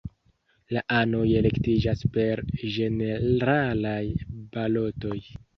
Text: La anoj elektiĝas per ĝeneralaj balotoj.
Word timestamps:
La 0.77 0.81
anoj 0.99 1.25
elektiĝas 1.41 2.01
per 2.17 2.43
ĝeneralaj 2.79 4.03
balotoj. 4.57 5.17